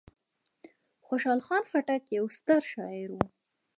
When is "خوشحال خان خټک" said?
1.07-2.03